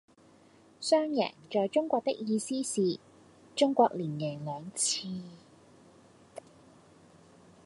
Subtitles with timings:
[0.79, 2.99] 雙贏在中國的意思是
[3.55, 5.07] 中國連贏兩次